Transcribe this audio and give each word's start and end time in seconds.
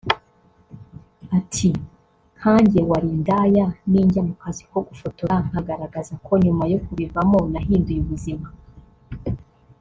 Ati 1.37 1.69
“Nka 2.37 2.53
njye 2.63 2.81
wari 2.89 3.07
indaya 3.15 3.65
ninjya 3.89 4.21
mu 4.27 4.33
kazi 4.41 4.63
ko 4.71 4.77
gufotora 4.87 5.35
nkagaragaza 5.47 6.13
ko 6.25 6.31
nyuma 6.43 6.63
yo 6.71 6.79
kubivamo 6.85 7.37
nahinduye 7.51 7.99
ubuzima 8.01 8.47